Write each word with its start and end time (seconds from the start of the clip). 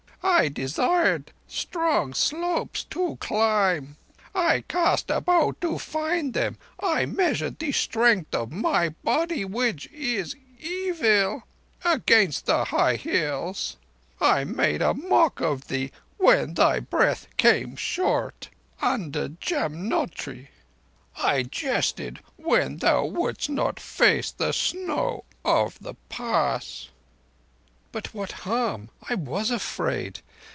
I 0.23 0.49
desired 0.49 1.31
strong 1.47 2.13
slopes 2.13 2.83
to 2.85 3.17
climb. 3.19 3.97
I 4.35 4.63
cast 4.67 5.09
about 5.09 5.59
to 5.61 5.77
find 5.79 6.33
them. 6.35 6.57
I 6.79 7.05
measured 7.07 7.57
the 7.59 7.71
strength 7.71 8.33
of 8.35 8.51
my 8.51 8.89
body, 8.89 9.43
which 9.45 9.87
is 9.91 10.35
evil, 10.59 11.43
against 11.83 12.45
the 12.45 12.65
high 12.65 12.95
Hills, 12.97 13.77
I 14.19 14.43
made 14.43 14.81
a 14.83 14.93
mock 14.93 15.41
of 15.41 15.67
thee 15.67 15.91
when 16.17 16.53
thy 16.53 16.79
breath 16.79 17.27
came 17.37 17.75
short 17.75 18.49
under 18.81 19.29
Jamnotri. 19.29 20.47
I 21.17 21.43
jested 21.43 22.19
when 22.37 22.77
thou 22.77 23.05
wouldst 23.05 23.49
not 23.49 23.79
face 23.79 24.29
the 24.31 24.53
snow 24.53 25.25
of 25.43 25.77
the 25.79 25.95
pass." 26.09 26.89
"But 27.93 28.13
what 28.13 28.31
harm? 28.31 28.89
I 29.09 29.15
was 29.15 29.51
afraid. 29.51 30.21